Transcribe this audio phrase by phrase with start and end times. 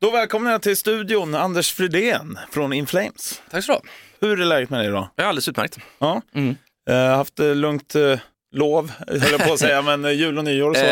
[0.00, 3.42] Då välkomnar jag till studion Anders Fridén från Inflames.
[3.50, 3.82] Tack så du ha.
[4.20, 5.08] Hur är läget med dig idag?
[5.16, 5.78] Jag är alldeles utmärkt.
[5.98, 6.22] Ja.
[6.34, 6.56] Mm.
[6.90, 8.18] Eh, haft eh, lugnt eh,
[8.52, 10.84] lov, höll jag på att säga, men eh, jul och nyår och så.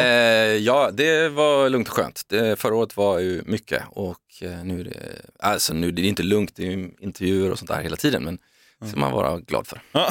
[0.60, 2.22] Ja, det var lugnt och skönt.
[2.28, 4.18] Det, förra året var ju mycket och
[4.64, 4.96] nu är det,
[5.38, 8.24] alltså nu är det inte lugnt, det är ju intervjuer och sånt där hela tiden,
[8.24, 8.38] men
[8.80, 9.80] det ska man vara glad för.
[9.92, 10.08] Ja.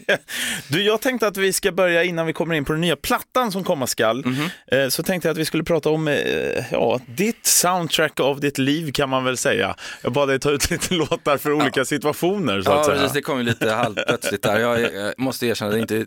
[0.68, 3.52] du, jag tänkte att vi ska börja innan vi kommer in på den nya plattan
[3.52, 4.24] som komma skall.
[4.26, 4.48] Mhm.
[4.66, 8.58] Eh, så tänkte jag att vi skulle prata om eh, ja, ditt soundtrack av ditt
[8.58, 9.76] liv kan man väl säga.
[10.02, 12.96] Jag bad dig ta ut lite låtar för olika situationer så att Ja, säga.
[12.96, 14.58] precis, det kom ju lite halvplötsligt där.
[14.60, 16.06] Jag, jag måste erkänna, det är inte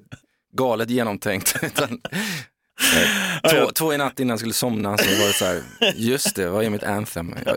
[0.57, 1.55] galet genomtänkt.
[1.63, 2.17] Utan, eh,
[3.49, 5.61] två, två i natt innan jag skulle somna så var det så här,
[5.95, 7.35] just det, vad är mitt anthem?
[7.45, 7.55] Ja,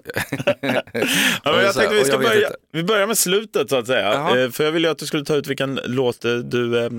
[0.63, 4.13] men jag tänkte vi ska börja, vi börjar med slutet så att säga.
[4.13, 4.39] Jaha.
[4.41, 6.91] Eh, för jag ville att du skulle ta ut vilken låt eh, du eh,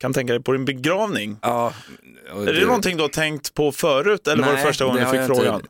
[0.00, 1.36] kan tänka dig på din begravning.
[1.42, 1.72] Ja,
[2.32, 4.98] och Är det någonting du har tänkt på förut eller var det Nej, första gången
[5.00, 5.34] det du fick jag inte.
[5.34, 5.62] frågan?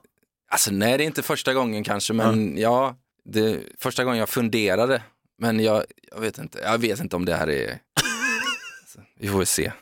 [0.50, 5.02] Alltså nej, det är inte första gången kanske, men ja, det första gången jag funderade.
[5.40, 5.84] Men jag,
[6.14, 7.78] jag, vet inte, jag vet inte om det här är...
[9.18, 9.72] Alltså, vi får väl se.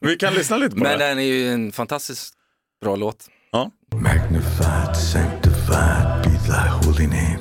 [0.00, 1.04] Vi kan lyssna lite på Men det.
[1.08, 2.34] den är ju en fantastiskt
[2.82, 3.28] bra låt.
[3.52, 3.70] Ja.
[3.94, 7.38] Magnified, sanctified be thy holy name.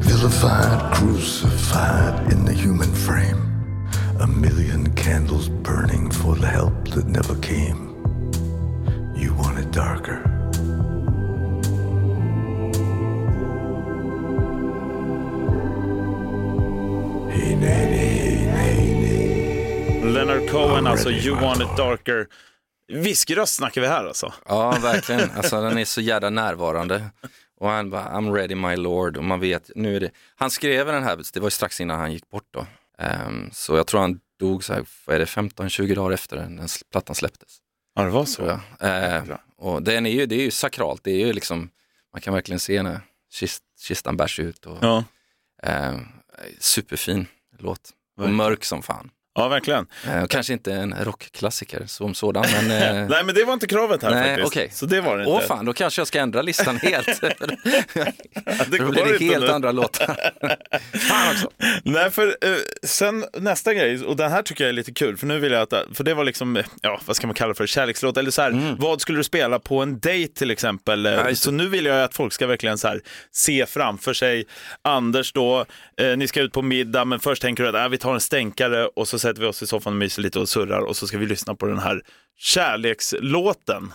[0.00, 3.40] Vilified, crucified in the human frame.
[4.20, 7.90] A million candles burning for the help that never came.
[9.16, 10.30] You want it darker.
[17.30, 18.13] Hey, nay, nay, nay, nay.
[20.12, 21.76] Leonard Cohen, alltså You Want It.
[21.76, 22.26] Darker.
[22.92, 24.32] Viskröst snackar vi här alltså.
[24.48, 25.30] Ja, verkligen.
[25.30, 27.04] Alltså den är så jävla närvarande.
[27.60, 29.16] Och han bara, I'm ready my lord.
[29.16, 30.10] Och man vet, nu är det...
[30.36, 32.66] Han skrev den här, det var ju strax innan han gick bort då.
[32.98, 36.68] Ehm, så jag tror han dog så här, är det, 15-20 dagar efter den den
[36.92, 37.58] plattan släpptes.
[37.94, 38.58] Ja, det var så.
[38.78, 39.14] jag.
[39.14, 39.22] Eh,
[39.56, 41.70] och den är ju, det är ju sakralt, det är ju liksom,
[42.12, 43.00] man kan verkligen se när
[43.32, 44.66] kist, kistan bärs ut.
[44.66, 45.04] Och, Ja,
[45.62, 45.96] eh,
[46.58, 47.26] superfin
[47.58, 47.90] låt.
[48.16, 49.10] Och mörk som fan.
[49.34, 49.86] Ja verkligen.
[50.06, 54.02] Eh, kanske inte en rockklassiker som sådan, men eh, Nej, men det var inte kravet
[54.02, 54.46] här Nej, faktiskt.
[54.46, 54.68] okej.
[54.72, 55.32] Så det var det inte.
[55.32, 57.20] Åh fan, då kanske jag ska ändra listan helt.
[57.20, 59.52] det då blir det helt nu.
[59.52, 60.06] andra låtar.
[60.98, 61.50] fan också.
[61.84, 65.26] Nej, för eh, sen nästa grej, och den här tycker jag är lite kul, för
[65.26, 67.66] nu vill jag att, för det var liksom, ja, vad ska man kalla det för,
[67.66, 71.06] kärlekslåt, eller så här, vad skulle du spela på en dejt till exempel?
[71.06, 71.26] Mm.
[71.28, 73.00] Ja, så nu vill jag att folk ska verkligen så här,
[73.32, 74.44] se framför sig,
[74.82, 75.64] Anders då,
[76.00, 78.20] eh, ni ska ut på middag, men först tänker du att äh, vi tar en
[78.20, 81.06] stänkare och så sätter vi oss i soffan och myser lite och surrar och så
[81.06, 82.02] ska vi lyssna på den här
[82.38, 83.92] kärlekslåten.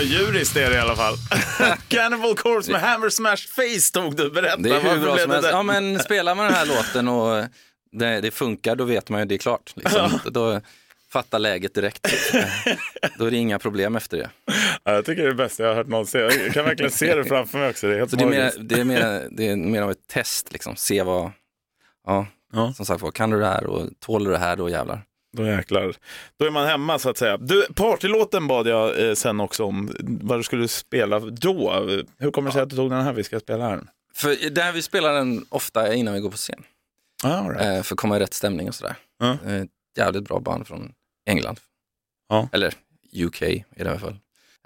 [0.00, 1.14] Ja, djuriskt är det i alla fall.
[1.88, 4.56] Cannibal Corpse med Hammer Smash Face tog du, berätta.
[4.56, 5.50] Det är hur bra som det helst.
[5.52, 7.44] Ja men spelar man den här låten och
[7.92, 9.72] det, det funkar, då vet man ju det är klart.
[9.76, 10.18] Liksom.
[10.24, 10.60] Då
[11.12, 12.08] fattar läget direkt.
[13.18, 14.30] Då är det inga problem efter det.
[14.84, 16.20] Ja, jag tycker det är det bästa jag har hört någonsin.
[16.20, 17.86] Jag kan verkligen se det framför mig också.
[17.86, 20.06] Det är helt Så det är, mer, det, är mer, det är mer av ett
[20.12, 20.76] test, liksom.
[20.76, 21.30] se vad,
[22.06, 22.72] ja, Ja.
[22.76, 25.02] som sagt var, kan du det här och tål du det här, då jävlar.
[25.36, 25.94] Då jäklar.
[26.38, 27.36] Då är man hemma så att säga.
[27.36, 31.72] Du, partylåten bad jag eh, sen också om vad du skulle spela då.
[32.18, 33.80] Hur kommer det sig att du tog den här vi ska spela här?
[34.14, 36.62] För där vi spelar den ofta innan vi går på scen,
[37.24, 37.60] Ah, right.
[37.78, 38.96] eh, för att komma i rätt stämning och sådär.
[39.18, 39.36] Ja.
[39.46, 39.64] Eh,
[39.96, 40.92] jävligt bra band från
[41.28, 41.60] England.
[42.28, 42.48] Ja.
[42.52, 42.74] Eller
[43.26, 44.16] UK i det här fall.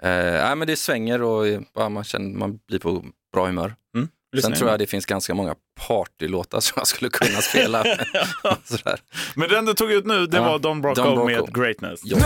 [0.01, 3.75] Eh, men det svänger och bara man, känner, man blir på bra humör.
[3.95, 4.07] Mm.
[4.41, 5.55] Sen tror jag det finns ganska många
[5.87, 7.83] partylåtar som jag skulle kunna spela.
[8.63, 8.99] Sådär.
[9.35, 10.43] Men den du tog ut nu, det Ja.
[10.43, 11.25] var Don Brocco, Don Brocco.
[11.25, 11.99] med Greatness.
[12.03, 12.17] Ja.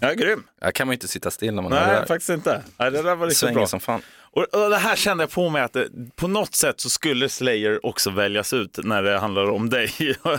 [0.00, 0.44] Ja, grym.
[0.60, 2.06] Där kan man ju inte sitta still när man hör det Nej, här.
[2.06, 2.62] faktiskt inte.
[2.76, 3.66] Nej, det där var riktigt svänger bra.
[3.66, 4.02] som fan.
[4.34, 7.28] Och, och det här kände jag på mig att det, på något sätt så skulle
[7.28, 9.90] Slayer också väljas ut när det handlar om dig.
[10.24, 10.38] Ja,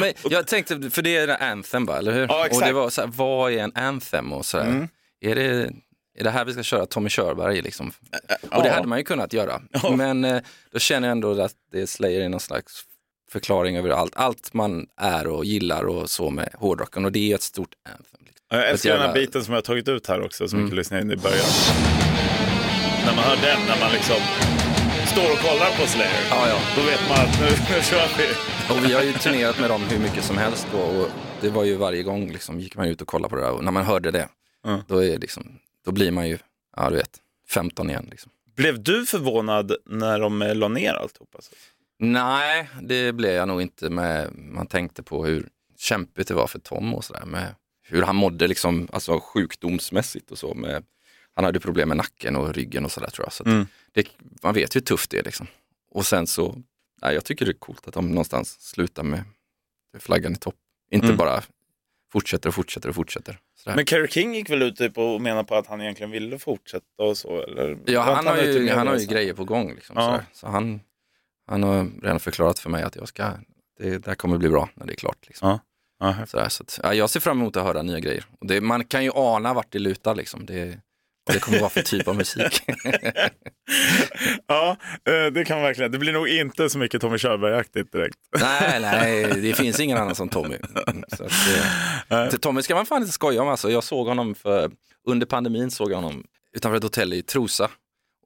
[0.00, 2.26] men jag tänkte, för det är en anthem va, eller hur?
[2.28, 2.62] Ja, exakt.
[2.62, 2.62] Mm.
[2.62, 4.88] och det var så här, vad är en anthem och sådär?
[5.20, 5.70] Är, det,
[6.18, 7.92] är det här vi ska köra Tommy Körberg liksom?
[8.50, 9.60] Och det hade man ju kunnat göra.
[9.96, 10.40] Men eh,
[10.72, 12.82] då känner jag ändå att det Slayer är någon slags
[13.32, 14.16] förklaring över allt.
[14.16, 18.20] Allt man är och gillar och så med hårdrocken och det är ett stort anthem.
[18.26, 18.44] Liksom.
[18.50, 20.58] Jag älskar Ett den här jävla- biten som jag har tagit ut här också, som
[20.58, 20.66] Mm.
[20.66, 22.09] vi kan lyssna in i början.
[23.06, 24.16] När man hör den, när man liksom
[25.12, 26.58] står och kollar på Slayer, Ja, ja.
[26.76, 28.26] då vet man att nu, nu kör vi.
[28.72, 31.08] Och vi har ju turnerat med dem hur mycket som helst då, och
[31.40, 33.64] det var ju varje gång liksom, gick man ut och kollade på det där och
[33.64, 34.28] när man hörde det,
[34.66, 34.80] Mm.
[34.88, 36.38] då, är liksom, då blir man ju,
[36.76, 37.18] ja du vet,
[37.48, 38.06] 15 igen.
[38.10, 38.30] Liksom.
[38.56, 41.28] Blev du förvånad när de eh, la ner alltihop?
[41.34, 41.50] Alltså?
[41.98, 45.48] Nej, det blev jag nog inte med, man tänkte på hur
[45.78, 47.24] kämpigt det var för Tom och sådär
[47.82, 50.54] hur han mådde liksom, alltså sjukdomsmässigt och så.
[50.54, 50.84] Med,
[51.34, 53.32] han hade problem med nacken och ryggen och sådär tror jag.
[53.32, 53.66] Så Mm.
[53.92, 54.08] det,
[54.42, 55.46] man vet ju hur tufft det är liksom.
[55.90, 56.62] Och sen så,
[57.02, 59.24] nej, jag tycker det är coolt att de någonstans slutar med
[59.98, 60.54] flaggan i topp.
[60.90, 61.16] Inte Mm.
[61.16, 61.42] bara
[62.12, 63.38] fortsätter och fortsätter och fortsätter.
[63.56, 63.76] Sådär.
[63.76, 66.84] Men Kerry King gick väl ut typ och menade på att han egentligen ville fortsätta
[67.02, 67.42] och så?
[67.42, 67.78] Eller?
[67.86, 69.74] Ja, han inte har, ju, han har ju grejer på gång.
[69.74, 70.20] Liksom, Ja.
[70.32, 70.80] Så han,
[71.46, 73.30] han har redan förklarat för mig att jag ska,
[73.78, 75.18] det, det här kommer bli bra när det är klart.
[75.26, 75.58] Liksom.
[76.00, 76.26] Ja.
[76.26, 78.24] Sådär, så att, ja, jag ser fram emot att höra nya grejer.
[78.40, 80.46] Det, man kan ju ana vart det lutar, liksom.
[80.46, 80.78] det,
[81.24, 82.62] vad det kommer vara för typ av musik.
[84.46, 85.92] ja, eh, det kan man verkligen.
[85.92, 88.16] Det blir nog inte så mycket Tommy Körberg-aktigt direkt.
[88.40, 90.56] nej, nej, det finns ingen annan som Tommy.
[91.16, 93.48] Så att, eh, Tommy ska man fan inte skoja om.
[93.48, 93.70] Alltså.
[93.70, 94.70] Jag såg honom för,
[95.08, 96.24] under pandemin såg jag honom
[96.56, 97.70] utanför ett hotell i Trosa.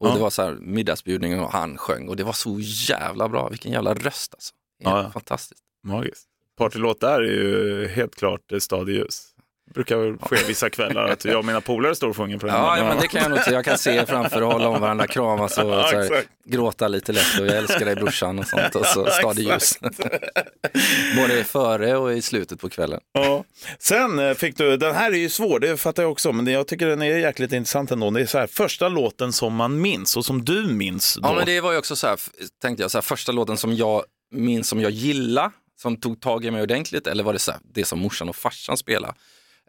[0.01, 0.15] Och Ja.
[0.15, 3.49] det var så här middagsbjudning och han sjöng och det var så jävla bra.
[3.49, 4.53] Vilken jävla röst alltså.
[4.85, 5.11] Ja, ja.
[5.11, 5.63] Fantastiskt.
[5.87, 6.25] Magiskt.
[6.59, 9.34] Partylåt där är ju helt klart eh, Stadljus.
[9.34, 9.34] Det
[9.75, 12.57] brukar ske vissa kvällar att jag och mina polare står och sjunger på den.
[12.57, 13.57] Ja, ja, men det kan jag nog säga.
[13.57, 17.13] Jag kan se framför och hålla om varandra, kramas och Ja, så här, gråta lite
[17.13, 18.75] lätt och jag älskar dig brorsan och sånt.
[18.75, 19.79] Och så stadig ljus.
[21.17, 23.01] Både före och i slutet på kvällen.
[23.13, 23.45] Ja.
[23.79, 26.67] Sen eh, fick du, den här är ju svår, det fattar jag också, men jag
[26.67, 28.11] tycker den är jäkligt intressant ändå.
[28.11, 31.29] Det är så här, första låten som man minns och som du minns då.
[31.29, 32.19] Ja, men det var ju också så här,
[32.63, 34.03] tänkte jag, så här, första låten som jag
[34.33, 35.53] minns som jag gilla,
[35.83, 38.37] som tog tag i mig ordentligt, eller var det så här, det som morsan och
[38.37, 39.15] farsan spelade?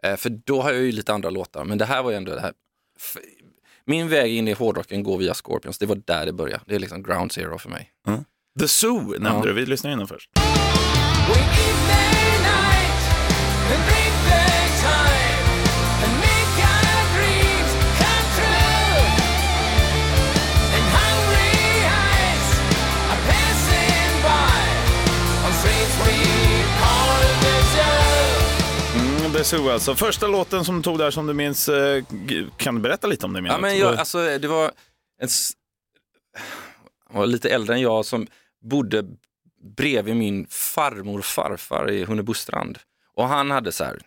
[0.02, 2.34] Eh, för då har jag ju lite andra låtar, men det här var ju ändå
[2.34, 2.52] det här.
[3.84, 6.62] Min väg in i hårdrocken går via Scorpions, det var där det började.
[6.66, 7.90] Det är liksom ground zero för mig.
[8.60, 9.42] The Zoo nämnde Ja.
[9.42, 10.30] du, vi lyssnar in den först.
[29.46, 29.70] Zoo.
[29.70, 29.94] Alltså.
[29.94, 32.04] Första låten som du tog där som du minns, eh,
[32.56, 33.40] kan du berätta lite om det?
[33.46, 34.72] Ja, men jag, alltså, det var
[35.20, 35.28] en,
[37.08, 38.26] han var lite äldre än jag som
[38.64, 39.04] bodde
[39.76, 42.78] bredvid min farmor och farfar i Hunnebostrand.
[43.14, 43.98] Och han hade så här,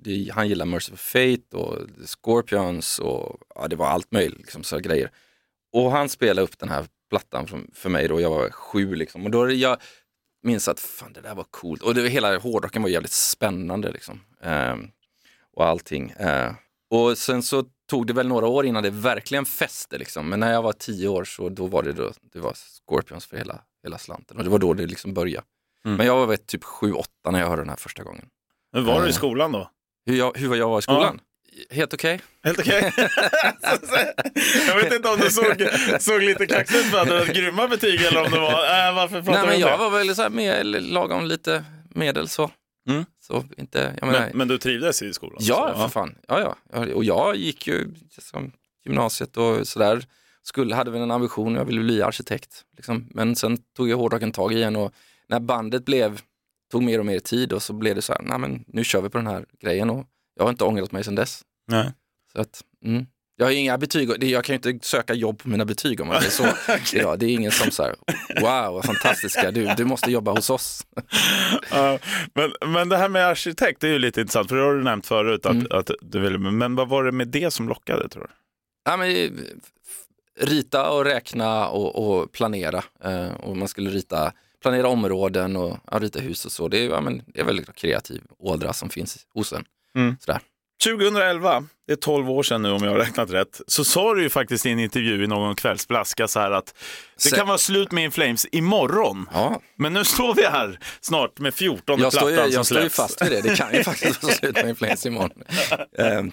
[0.00, 4.76] det, han gillade Merciful Fate och Scorpions och ja, det var allt möjligt, liksom, så
[4.76, 5.10] här grejer.
[5.72, 9.24] Och han spelade upp den här plattan för, för mig då jag var sju liksom.
[9.24, 9.76] Och då jag
[10.44, 11.82] minns att fan det där var coolt.
[11.82, 14.20] Och det, var- hela hårdrocken var jävligt spännande liksom.
[14.42, 14.90] Ehm,
[15.56, 16.10] och allting.
[16.10, 16.52] Eh,
[16.90, 20.28] och sen så tog det väl några år innan det verkligen fäste liksom.
[20.28, 23.36] Men när jag var tio år så då var det, då, det var Scorpions för
[23.36, 24.36] hela, hela slanten.
[24.36, 25.46] Och det var då det liksom började.
[25.84, 25.96] Mm.
[25.96, 28.26] Men jag var väl typ sju, åtta när jag hörde den här första gången.
[28.72, 29.14] Hur var du i Eh.
[29.14, 29.70] skolan då?
[30.06, 31.20] Hur jag, hur jag var i skolan?
[31.70, 32.20] Helt okej.
[32.44, 32.92] Helt okej?
[34.66, 35.68] jag vet inte om du såg,
[36.00, 38.94] såg lite kaxig ut för att du hade grymma betyg eller om det var, äh,
[38.94, 41.64] varför pratar Nej men jag var väl så här med, lagom lite
[41.94, 42.50] medel så.
[42.88, 43.04] Mm.
[43.20, 45.38] Så inte, jag menar, Men, men du trivdes i skolan?
[45.40, 46.14] Ja, så, för fan.
[46.28, 46.56] Ja, ja.
[46.72, 48.52] Ja, Och jag gick ju som
[48.84, 50.06] gymnasiet och sådär.
[50.42, 52.64] Skulle, hade väl en ambition, jag ville bli arkitekt.
[52.76, 53.06] Liksom.
[53.10, 54.92] Men sen tog jag hårdrocken tag i en och
[55.28, 56.20] när bandet blev,
[56.70, 59.02] tog mer och mer tid och så blev det så här, nej men nu kör
[59.02, 61.42] vi på den här grejen och jag har inte ångrat mig sedan dess.
[61.68, 61.92] Nej.
[62.32, 63.06] Så att, mm.
[63.36, 66.20] Jag har inga betyg, jag kan ju inte söka jobb på mina betyg om man
[66.20, 66.96] säger så.
[66.96, 67.96] ja, det är ingen som säger
[68.40, 70.86] wow vad fantastiska, du, du måste jobba hos oss.
[71.70, 71.98] Ja,
[72.34, 74.82] men, men det här med arkitekt det är ju lite intressant, för det har du
[74.84, 75.46] nämnt förut.
[75.46, 75.66] Att, Mm.
[75.70, 78.28] att du ville, men vad var det med det som lockade tror du?
[78.84, 79.30] Ja, men, eh,
[80.40, 82.84] rita och räkna och, och planera.
[83.04, 84.32] Eh, och man skulle rita,
[84.62, 86.68] planera områden och ja, rita hus och så.
[86.68, 89.64] Det är, ja, men, det är väl kreativ ådra som finns hos en.
[89.96, 90.16] Mm.
[90.20, 90.40] Sådär.
[90.84, 94.22] 2011, det är 12 år sedan nu om jag har räknat rätt, så sa du
[94.22, 96.74] ju faktiskt i en intervju i någon kvällsplaska så här att
[97.24, 99.28] det kan vara slut med In Flames imorgon.
[99.32, 102.66] Ja, Men nu står vi här snart med 14 jag står, ju, plattan som jag
[102.66, 103.40] står ju fast vid det.
[103.40, 105.42] Det kan ju faktiskt vara slut med influens imorgon.
[105.98, 106.24] Eh,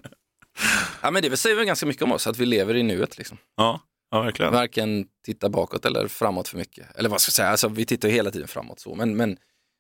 [1.02, 3.18] ja, men det säger väl ganska mycket om oss, att vi lever i nuet.
[3.18, 3.38] Liksom.
[3.58, 4.54] Ja, ja verkligen.
[4.54, 6.98] Varken titta bakåt eller framåt för mycket.
[6.98, 8.80] Eller vad ska jag säga, alltså, vi tittar hela tiden framåt.
[8.80, 8.96] Så.
[8.96, 9.38] Men, men,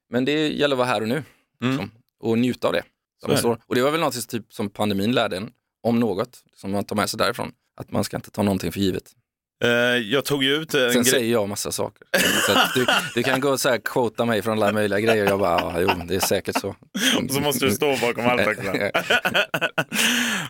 [0.09, 1.23] men det gäller att vara här och nu
[1.61, 1.71] Mm.
[1.73, 1.91] liksom,
[2.23, 2.83] och njuta av det.
[3.25, 3.59] Som står.
[3.67, 5.49] Och det var väl något typ, som pandemin lärde en,
[5.83, 7.51] om något, som man tar med sig därifrån.
[7.77, 9.03] Att man ska inte ta någonting för givet.
[9.63, 12.07] Eh, jag tog ju ut en Sen säger jag massa saker.
[12.75, 12.85] Du,
[13.15, 15.25] du kan gå och så här quota mig från alla möjliga grejer.
[15.25, 16.75] Jag bara, ja, jo, det är säkert så.
[17.29, 18.41] Så måste du stå bakom allt.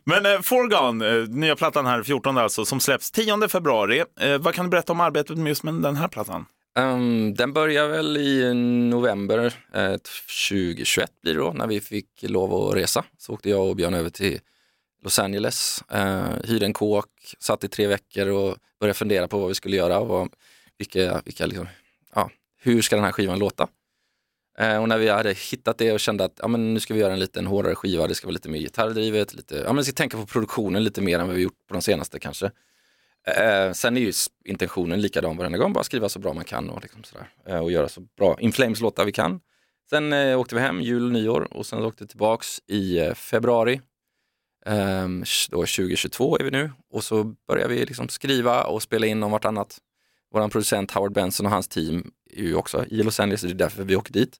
[0.03, 4.03] Men eh, Forgone, eh, nya plattan här, 14 alltså, som släpps 10 februari.
[4.19, 6.45] Eh, vad kan du berätta om arbetet med just med den här plattan?
[6.79, 8.53] Um, den börjar väl i
[8.89, 9.97] november eh,
[10.51, 13.05] 2021 blir det då, när vi fick lov att resa.
[13.17, 14.39] Så åkte jag och Björn över till
[15.03, 17.09] Los Angeles, eh, hyrde en kåk,
[17.39, 20.29] satt i tre veckor och började fundera på vad vi skulle göra och vad,
[20.77, 21.67] vilka, vilka liksom,
[22.15, 22.29] ja,
[22.61, 23.67] hur ska den här skivan låta?
[24.57, 26.99] Eh, och när vi hade hittat det och kände att ja, men nu ska vi
[26.99, 29.83] göra en liten hårdare skiva, det ska vara lite mer gitarrdrivet, lite, ja, men vi
[29.83, 32.51] ska tänka på produktionen lite mer än vad vi gjort på de senaste kanske.
[33.27, 34.11] Eh, sen är ju
[34.45, 37.71] intentionen likadan varenda gång, bara skriva så bra man kan och, liksom sådär, eh, och
[37.71, 39.39] göra så bra In Flames-låtar vi kan.
[39.89, 43.13] Sen eh, åkte vi hem jul och nyår och sen åkte vi tillbaks i eh,
[43.13, 43.81] februari.
[44.65, 49.23] Ehm, då 2022 är vi nu och så börjar vi liksom skriva och spela in
[49.23, 49.77] om vartannat.
[50.33, 53.53] Vår producent Howard Benson och hans team är ju också i Los Angeles, det är
[53.53, 54.37] därför vi åker dit.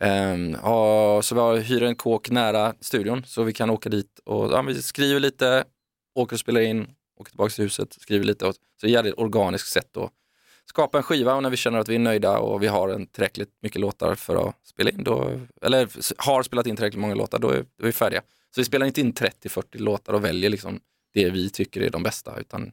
[0.00, 4.20] Um, ja, så vi har- hyr en kåk nära studion så vi kan åka dit
[4.24, 5.64] och ja, vi skriver lite,
[6.14, 8.46] åker och spelar in, åker tillbaka till huset, skriver lite.
[8.46, 10.12] Och, så det är ett jävligt organiskt sätt att
[10.64, 13.06] skapa en skiva och när vi känner att vi är nöjda och vi har en
[13.06, 17.38] tillräckligt mycket låtar för att spela in, då, eller har spelat in tillräckligt många låtar,
[17.38, 18.22] då är, då är vi färdiga.
[18.54, 20.80] Så vi spelar inte in 30-40 låtar och väljer liksom
[21.14, 22.72] det vi tycker är de bästa, utan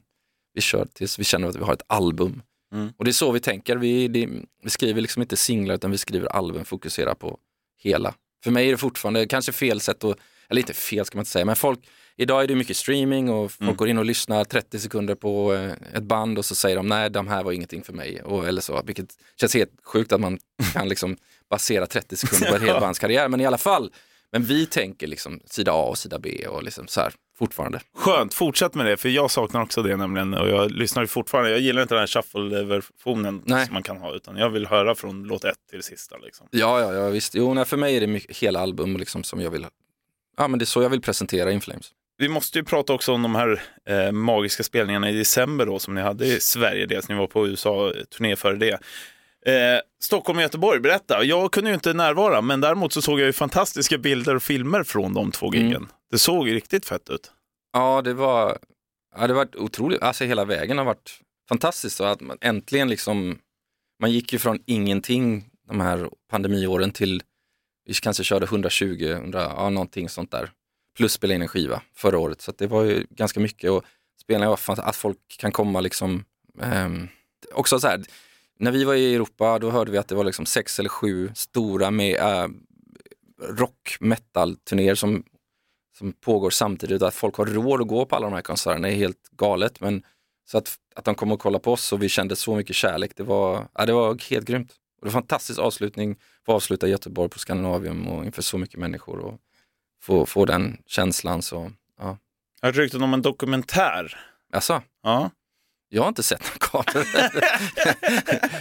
[0.54, 2.42] vi kör tills vi känner att vi har ett album.
[2.72, 2.92] Mm.
[2.96, 4.28] Och det är så vi tänker, vi, det,
[4.62, 7.38] vi skriver liksom inte singlar utan vi skriver album, fokuserar på
[7.78, 8.14] hela.
[8.44, 11.30] För mig är det fortfarande kanske fel sätt att, eller inte fel ska man inte
[11.30, 11.78] säga, men folk,
[12.16, 13.76] idag är det mycket streaming och folk Mm.
[13.76, 17.10] går in och lyssnar 30 sekunder på eh, ett band och så säger de nej,
[17.10, 18.22] de här var ingenting för mig.
[18.22, 19.08] Och, eller så, vilket
[19.40, 20.38] känns helt sjukt att man
[20.72, 21.16] kan liksom
[21.50, 23.92] basera 30 sekunder på ett helt bands karriär, men i alla fall.
[24.32, 27.80] Men vi tänker liksom sida A och sida B och liksom så här fortfarande.
[27.96, 30.34] Skönt, fortsätt med det, för jag saknar också det nämligen.
[30.34, 34.14] Och jag lyssnar ju fortfarande, jag gillar inte den här shuffle-versionen som man kan ha,
[34.14, 36.16] utan jag vill höra från låt ett till sista.
[36.18, 36.46] Liksom.
[36.50, 37.34] Ja, ja, ja visst.
[37.34, 39.66] Jo, nej, för mig är det mycket, hela album liksom som jag vill,
[40.36, 41.92] ja men det är så jag vill presentera In Flames.
[42.18, 45.94] Vi måste ju prata också om de här eh, magiska spelningarna i december då, som
[45.94, 48.80] ni hade i Sverige, dels ni var på USA-turné före det.
[49.46, 51.24] Eh, Stockholm och Göteborg, berätta.
[51.24, 54.82] Jag kunde ju inte närvara, men däremot så såg jag ju fantastiska bilder och filmer
[54.82, 55.76] från de två giggen.
[55.76, 55.88] Mm.
[56.10, 57.32] Det såg ju riktigt fett ut.
[57.72, 58.58] Ja, det var,
[59.16, 63.38] ja, det var otroligt, alltså hela vägen har varit fantastiskt och att man äntligen liksom,
[64.00, 67.22] man gick ju från ingenting de här pandemiåren till,
[67.84, 70.50] vi kanske körde 120, 100, ja någonting sånt där,
[70.96, 73.84] plus spela in en skiva förra året, så att det var ju ganska mycket och
[74.20, 76.24] spelningar var att folk kan komma liksom,
[76.62, 76.90] eh,
[77.52, 78.02] också så här,
[78.58, 81.30] när vi var i Europa då hörde vi att det var liksom sex eller sju
[81.34, 82.48] stora med eh, äh,
[83.40, 85.24] rock metal turnéer som
[85.98, 88.94] som pågår samtidigt att folk har råd att gå på alla de här konserterna är
[88.94, 89.80] helt galet.
[89.80, 90.02] Men
[90.50, 93.12] så att, att de kom och kollade på oss och vi kände så mycket kärlek,
[93.16, 94.72] det var, ja, det var helt grymt.
[95.04, 98.78] Och det var en fantastisk avslutning, få avsluta Göteborg på Skandinavium och inför så mycket
[98.78, 99.40] människor och
[100.02, 101.42] få, få den känslan.
[101.42, 102.18] Så, ja.
[102.60, 104.18] Jag har hört rykten om en dokumentär.
[104.52, 105.30] Alltså, Ja.
[105.88, 107.06] jag har inte sett någon kameror.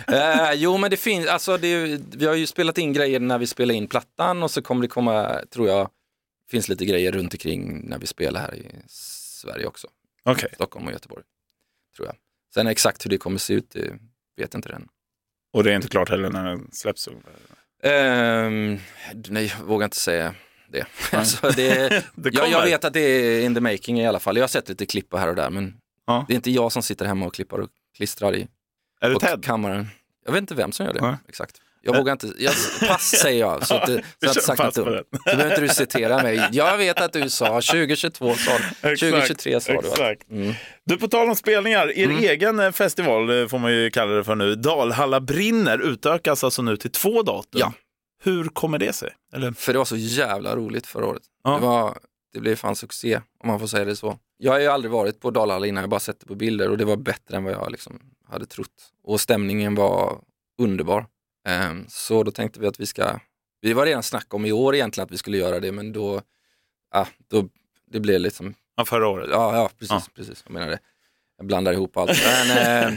[0.48, 3.48] eh, jo men det finns, alltså det, vi har ju spelat in grejer när vi
[3.48, 5.90] spelar in plattan och så kommer det komma, tror jag,
[6.50, 9.88] finns lite grejer runt omkring när vi spelar här i Sverige också.
[10.24, 10.50] Okej.
[10.54, 11.24] Stockholm och Göteborg.
[11.96, 12.16] Tror jag.
[12.54, 13.90] Sen exakt hur det kommer se ut, det
[14.38, 14.88] vet jag inte än.
[15.54, 17.10] Och det är inte klart heller när den släpps.
[17.84, 18.80] Ehm,
[19.30, 20.36] nej, jag vågar inte säga
[20.70, 20.86] det.
[21.18, 24.38] Alltså, det Det jag, jag vet att det är in the making i alla fall.
[24.38, 25.74] Jag har sett lite klipp här och där, men
[26.08, 26.26] Ja.
[26.28, 28.48] det är inte jag som sitter hemma och klippar och klistrar i
[29.02, 29.44] Är det Ted?
[29.46, 29.88] kammaren.
[30.26, 31.16] Jag vet inte vem som gör det, Nej.
[31.28, 31.56] exakt.
[31.86, 32.54] Jag vågar inte, jag,
[32.88, 35.04] pass säger jag, så att, det- så att sagt något dumt.
[35.12, 36.50] Så behöver inte du citera mig.
[36.52, 38.64] Jag vet att du sa 2022, sa du.
[38.90, 39.78] Exakt, 2023 sa du.
[39.88, 40.30] Exakt.
[40.32, 40.54] Mm.
[40.86, 44.24] Du, på tal om spelningar, er egen eh, festival eh, får man ju kalla det
[44.24, 47.60] för nu, Dalhalla brinner, utökas alltså nu till två datum.
[47.62, 47.74] Ja.
[48.24, 49.10] Hur kommer det sig?
[49.34, 49.52] Eller?
[49.52, 51.24] För det var så jävla roligt förra året.
[51.44, 51.52] Ja.
[51.56, 51.98] Det, var,
[52.34, 54.18] det blev fan succé, om man får säga det så.
[54.38, 56.70] Jag har ju aldrig varit på Dalhalla innan, jag har bara sett det på bilder
[56.70, 58.00] och det var bättre än vad jag liksom
[58.30, 58.68] hade trott.
[59.04, 60.18] Och stämningen var
[60.62, 61.06] underbar.
[61.46, 63.20] Ehm, så då tänkte vi att vi ska,
[63.62, 66.22] vi var redan snack om i år egentligen att vi skulle göra det, men då,
[66.92, 67.50] ah, då
[67.92, 69.30] det blev liksom, Ja, förra året.
[69.32, 70.02] ja, ja precis, Ja.
[70.16, 70.80] precis, jag menar det.
[71.38, 72.12] Jag blandar ihop allt.
[72.48, 72.58] Men,
[72.88, 72.94] eh,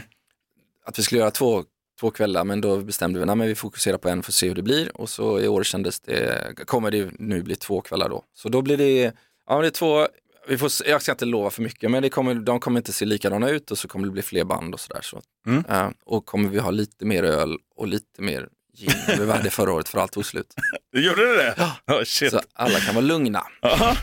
[0.85, 1.63] att vi skulle göra två,
[1.99, 4.55] två kvällar, men då bestämde vi att vi fokuserar på en för att se hur
[4.55, 4.97] det blir.
[4.97, 8.23] Och så i år kändes det, kommer det nu bli två kvällar då.
[8.33, 9.13] Så då blir det,
[9.47, 10.07] ja det är två,
[10.47, 13.05] vi får, jag ska inte lova för mycket, men det kommer, de kommer inte se
[13.05, 15.01] likadana ut och så kommer det bli fler band och sådär.
[15.01, 15.21] Så.
[15.47, 15.63] Mm.
[15.69, 19.49] Eh, och kommer vi ha lite mer öl och lite mer gin än vi hade
[19.49, 20.53] förra året för allt tog slut.
[20.97, 21.55] Gjorde du det?
[21.85, 22.01] Ja.
[22.05, 22.31] shit.
[22.31, 23.39] Så alla kan vara lugna.
[23.61, 23.95] Aha.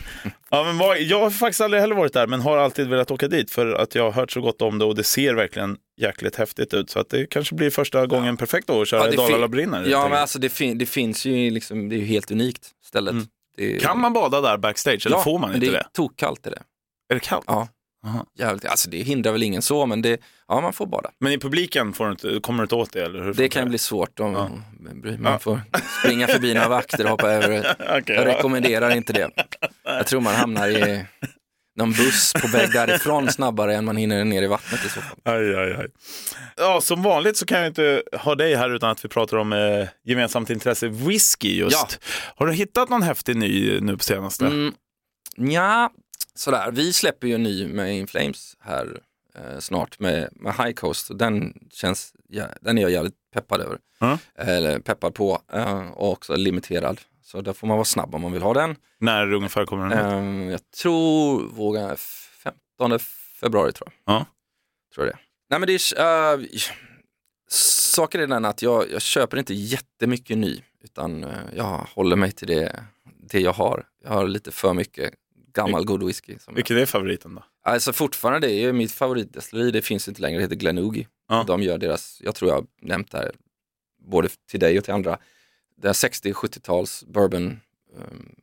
[0.49, 3.27] Ja, men vad, jag har faktiskt aldrig heller varit där, men har alltid velat åka
[3.27, 6.35] dit för att jag har hört så gott om det och det ser verkligen jäkligt
[6.35, 6.89] häftigt ut.
[6.89, 9.85] Så att det kanske blir första gången perfekt då att köra Ja, det fin- brinner.
[9.87, 13.11] Ja men alltså det, fin- det finns ju liksom, det är ju helt unikt stället.
[13.11, 13.27] Mm.
[13.57, 15.71] Det, Kan man bada där backstage eller får man inte det?
[15.71, 15.77] det?
[15.77, 16.61] är tokkallt är det.
[17.09, 17.45] Är det kallt?
[17.47, 17.67] Ja.
[18.05, 18.25] Aha.
[18.39, 21.09] Jävligt, alltså det hindrar väl ingen så, men det, ja man får bada.
[21.19, 23.01] Men i publiken får du inte, kommer du inte åt det?
[23.03, 24.49] Eller hur Det kan bli svårt om Ja.
[25.19, 25.39] man Ja.
[25.39, 25.61] får
[26.01, 27.75] springa förbi några vakter och hoppa över.
[27.79, 28.37] Okej, Jag ja.
[28.37, 29.29] rekommenderar inte det.
[29.83, 31.05] Jag tror man hamnar i
[31.75, 35.17] någon buss på väg därifrån snabbare än man hinner ner i vattnet i så fall.
[35.23, 35.87] Aj, aj, aj.
[36.57, 39.53] Ja, som vanligt så kan jag inte ha dig här utan att vi pratar om
[39.53, 41.73] eh, gemensamt intresse, whisky just.
[41.73, 41.87] Ja.
[42.35, 44.45] Har du hittat någon häftig ny nu på senaste?
[44.45, 44.73] Mm,
[45.35, 45.91] ja,
[46.35, 46.71] sådär.
[46.71, 48.99] Vi släpper ju en ny med In Flames här
[49.35, 51.17] eh, snart med, med High Coast.
[51.19, 53.77] Den, känns, ja, den är jag jävligt peppad över.
[53.99, 54.17] Ja.
[54.37, 57.01] Eller peppad på eh, och också limiterad.
[57.25, 58.75] Så där får man vara snabb om man vill ha den.
[58.97, 60.45] När ungefär kommer den ut?
[60.45, 61.95] Eh, jag tror våga
[62.75, 62.99] 15
[63.39, 64.15] februari tror jag.
[64.15, 64.25] Ja.
[64.95, 65.19] Tror jag det.
[65.49, 66.45] Nej men det är, uh,
[67.49, 72.31] saken är den att jag, jag köper inte jättemycket ny utan eh, jag håller mig
[72.31, 72.83] till det,
[73.29, 73.85] det jag har.
[74.03, 75.13] Jag har lite för mycket
[75.53, 76.33] gammal god whisky.
[76.39, 77.43] Som jag, Vilken är favoriten då?
[77.63, 81.07] alltså fortfarande, det är mitt favoritdestilleri, det finns inte längre, det heter Glenoogie.
[81.29, 81.43] Ja.
[81.47, 83.31] De gör deras, jag tror jag har nämnt det här
[84.05, 85.17] både till dig och till andra,
[85.81, 87.59] det 60-70-tals bourbon
[87.97, 88.35] um,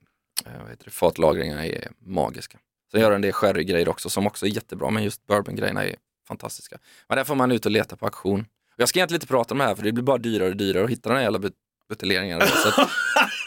[0.46, 2.58] eh, vad heter det, fatlagringarna är magiska.
[2.90, 5.96] Sen gör de det sherry-grejer också som också är jättebra, men just bourbon-grejerna är
[6.28, 6.78] fantastiska.
[7.08, 8.40] Men där får man ut och leta på auktion.
[8.40, 10.56] Och jag ska egentligen inte prata om det här för det blir bara dyrare och
[10.56, 11.52] dyrare att hitta den här jävla but-
[11.88, 12.46] buteljeringarna.
[12.46, 12.90] Så att,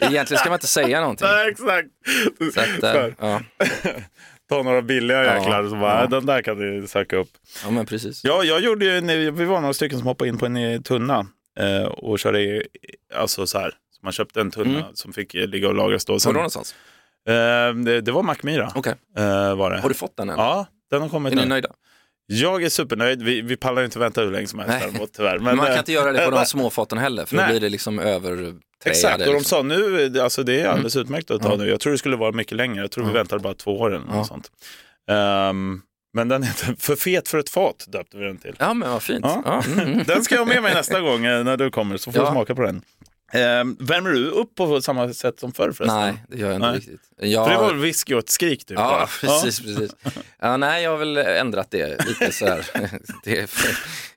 [0.10, 1.26] egentligen ska man inte säga någonting.
[1.28, 1.88] Nej, exakt.
[2.54, 3.40] Så att, eh, ja,
[4.48, 6.06] Ta några billiga Ja, jäklar så bara, ja.
[6.06, 7.28] den där kan du söka upp.
[7.64, 8.24] ja, men precis.
[8.24, 11.26] Ja, jag gjorde ju, vi var några stycken som hoppade in på en tunna
[11.58, 12.62] eh, och körde,
[13.14, 14.94] alltså så här, så man köpte en tunna Mm.
[14.94, 16.12] som fick eh, ligga och lagras då.
[16.12, 16.74] Var då någonstans?
[17.28, 17.32] eh,
[17.84, 19.80] det, det var Mackmyra, Okej, eh, var det.
[19.80, 20.38] har du fått den än?
[20.38, 21.68] Ja, den har kommit Är ni nöjda?
[22.28, 23.22] Jag är supernöjd.
[23.22, 25.38] Vi, vi pallar inte vänta hur länge som helst däremot, tyvärr.
[25.38, 27.44] Men man eh, kan inte göra det på eh, de små faten heller för Nej.
[27.46, 29.44] då blir det liksom över Exakt, och de liksom.
[29.44, 31.56] sa nu, alltså det är alldeles utmärkt att ta Ja.
[31.56, 31.68] nu.
[31.68, 32.80] Jag tror det skulle vara mycket längre.
[32.80, 33.14] Jag tror vi Ja.
[33.14, 34.24] väntade bara två år eller något Ja.
[34.24, 34.50] sånt.
[35.10, 35.80] Ehm,
[36.14, 38.54] men den heter För fet för ett fat, döpte vi den till.
[38.58, 39.24] Ja men vad fint.
[39.24, 39.42] Ja.
[39.44, 39.62] Ja.
[39.66, 40.04] mm, mm.
[40.06, 42.26] Den ska jag ha med mig nästa gång eh, när du kommer, så får du
[42.26, 42.82] smaka på den.
[43.34, 46.00] Um, värmer du upp på samma sätt som förr förresten?
[46.00, 46.76] Nej, det gör jag inte Nej.
[46.76, 47.00] riktigt.
[47.16, 47.46] Jag...
[47.46, 48.78] För det var väl whisky och ett skrik typ?
[48.78, 49.06] Ja, bara.
[49.20, 49.90] precis, precis.
[50.38, 52.66] Ja, nej, jag har väl ändrat det lite så här.
[53.24, 53.50] Det är,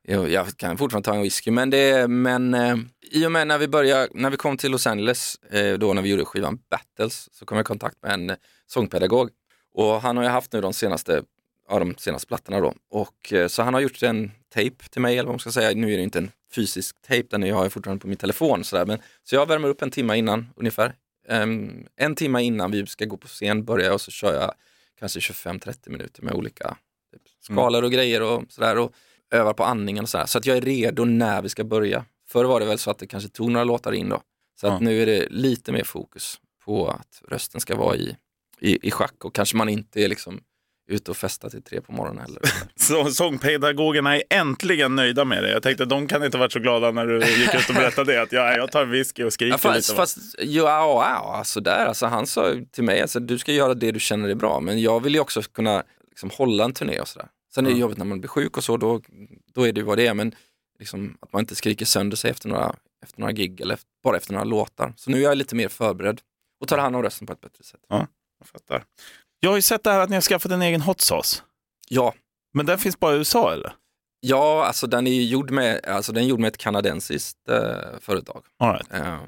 [0.01, 2.75] jag, jag kan fortfarande ta en whisky, men, det, men eh,
[3.11, 6.01] i och med när vi började, när vi kom till Los Angeles, eh, då när
[6.01, 8.35] vi gjorde skivan Battles, så kom jag i kontakt med en
[8.67, 9.29] sångpedagog.
[9.73, 11.23] Och han har jag haft nu de senaste,
[11.69, 12.73] ja, de senaste plattorna då.
[12.89, 15.71] Och, eh, så han har gjort en tape till mig, eller vad man ska säga.
[15.75, 18.63] Nu är det inte en fysisk tape, den jag har jag fortfarande på min telefon.
[18.63, 18.85] Så, där.
[18.85, 20.93] Men, så jag värmer upp en timme innan ungefär.
[21.27, 24.53] Ehm, en timme innan vi ska gå på scen börjar jag och så kör jag
[24.99, 26.77] kanske 25-30 minuter med olika
[27.11, 28.93] typ, skalor och grejer och sådär och
[29.31, 30.25] övar på andningen och sådär.
[30.25, 32.05] Så att jag är redo när vi ska börja.
[32.27, 34.21] Förr var det väl så att det kanske tog några låtar in då.
[34.61, 34.79] Så att Ja.
[34.79, 38.15] nu är det lite mer fokus på att rösten ska vara i,
[38.59, 40.41] i, i schack och kanske man inte är liksom
[40.89, 42.41] ute och festar till tre på morgonen heller.
[42.75, 45.51] Så sångpedagogerna är äntligen nöjda med det.
[45.51, 48.21] Jag tänkte de kan inte varit så glada när du gick ut och berättade det.
[48.21, 49.95] Att ja, jag tar en whisky och skriker Ja, fast, lite.
[49.97, 53.91] fast ja, ja, alltså där, alltså han sa till mig, alltså, du ska göra det
[53.91, 57.07] du känner är bra, men jag vill ju också kunna liksom, hålla en turné och
[57.07, 57.27] sådär.
[57.55, 57.81] Sen är det Ja.
[57.81, 59.01] jobbigt när man blir sjuk och så, då,
[59.53, 60.35] då är det ju vad det är, men
[60.79, 64.17] liksom, att man inte skriker sönder sig efter några, efter några gig eller efter, bara
[64.17, 64.93] efter några låtar.
[64.97, 66.21] Så nu är jag lite mer förberedd
[66.61, 67.79] och tar hand om rösten på ett bättre sätt.
[67.89, 68.83] Jag fattar.
[69.39, 71.41] Jag har ju sett det här att ni har skaffat en egen hot sauce.
[71.89, 72.13] Ja,
[72.53, 73.73] Men den finns bara i USA eller?
[74.21, 78.43] ja alltså den är gjord med, alltså, den är gjord med ett kanadensiskt eh, företag.
[78.59, 78.93] All right.
[78.93, 79.19] Eh,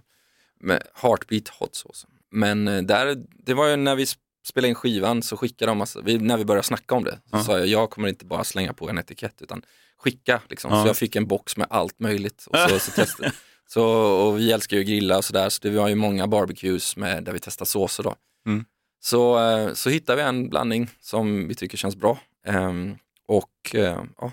[0.60, 2.08] med Heartbeat Hot Sauce.
[2.32, 5.78] Men eh, där, det var ju när vi sp- spelade in skivan så skickade de,
[5.78, 7.44] massa, vi, när vi började snacka om det, så Ja.
[7.44, 9.62] sa jag, jag kommer inte bara slänga på en etikett utan
[9.98, 10.42] skicka.
[10.50, 10.72] Liksom.
[10.72, 10.82] Ja.
[10.84, 12.46] Så jag fick en box med allt möjligt.
[12.50, 13.32] Och, så, så testade.
[13.68, 16.96] Så, och vi älskar ju att grilla och sådär, så det var ju många barbecues
[16.98, 18.16] med, där vi testar såser då.
[18.46, 18.66] Mm.
[19.04, 22.20] Så, eh, så hittade vi en blandning som vi tycker känns bra.
[22.46, 24.32] Ehm, och eh, ja,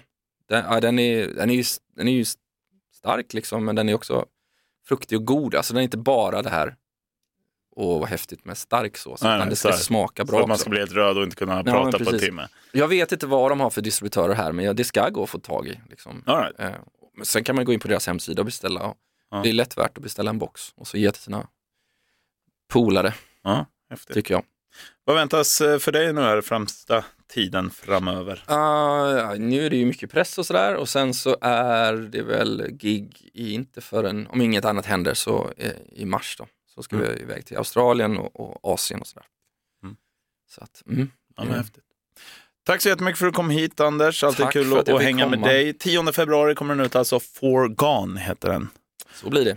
[0.48, 1.64] den, ja, den, är, den, är ju,
[1.96, 2.24] den är ju
[2.94, 4.26] stark liksom, men den är också
[4.88, 5.54] fruktig och god.
[5.54, 6.76] Alltså den är inte bara det här,
[7.76, 9.82] åh vad häftigt med stark sås, Nej, utan nej, det ska så här.
[9.82, 12.10] smaka Så bra att man ska bli helt röd och inte kunna men prata på
[12.10, 12.48] en timme.
[12.72, 15.38] Jag vet inte vad de har för distributörer här, men det ska gå att få
[15.38, 15.80] tag i.
[15.90, 16.24] Liksom.
[16.26, 16.60] Right.
[16.60, 16.70] Eh,
[17.22, 18.82] sen kan man gå in på deras hemsida och beställa.
[18.82, 18.96] Och
[19.30, 19.40] Ja.
[19.42, 21.48] Det är lätt värt att beställa en box och så ge till sina
[22.68, 24.14] polare, Ja, häftigt.
[24.14, 24.42] tycker jag.
[25.04, 28.44] Vad väntas eh, för dig nu här främsta tiden framöver?
[28.50, 32.66] Uh, nu är det ju mycket press och sådär och sen så är det väl
[32.70, 36.46] gig i inte förrän, om inget annat händer, så eh, i mars då.
[36.74, 37.08] Så ska Mm.
[37.14, 39.26] vi iväg till Australien och, och Asien och sådär.
[39.82, 39.96] Mm.
[40.50, 41.84] Så att, mm, Ja, men häftigt.
[42.66, 44.24] Tack så jättemycket för att du kom hit Anders.
[44.24, 45.46] Alltid Tack kul att hänga med komma.
[45.52, 45.72] dig.
[45.74, 48.68] 10 februari kommer den ut alltså, For Gone heter den.
[49.14, 49.56] så blir det.